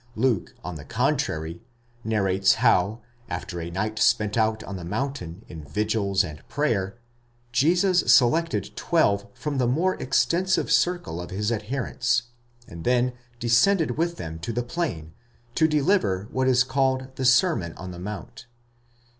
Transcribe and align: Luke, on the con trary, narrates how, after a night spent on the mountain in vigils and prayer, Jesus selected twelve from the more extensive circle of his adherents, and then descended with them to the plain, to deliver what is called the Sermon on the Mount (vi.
Luke, 0.15 0.55
on 0.63 0.77
the 0.77 0.83
con 0.83 1.15
trary, 1.15 1.59
narrates 2.03 2.55
how, 2.55 3.01
after 3.29 3.61
a 3.61 3.69
night 3.69 3.99
spent 3.99 4.35
on 4.35 4.75
the 4.75 4.83
mountain 4.83 5.45
in 5.47 5.63
vigils 5.63 6.23
and 6.23 6.41
prayer, 6.49 6.97
Jesus 7.51 8.11
selected 8.11 8.75
twelve 8.75 9.27
from 9.35 9.59
the 9.59 9.67
more 9.67 9.93
extensive 10.01 10.71
circle 10.71 11.21
of 11.21 11.29
his 11.29 11.51
adherents, 11.51 12.23
and 12.67 12.83
then 12.83 13.13
descended 13.39 13.91
with 13.91 14.17
them 14.17 14.39
to 14.39 14.51
the 14.51 14.63
plain, 14.63 15.13
to 15.53 15.67
deliver 15.67 16.27
what 16.31 16.47
is 16.47 16.63
called 16.63 17.15
the 17.15 17.23
Sermon 17.23 17.73
on 17.73 17.91
the 17.91 17.99
Mount 17.99 18.47
(vi. 18.79 19.01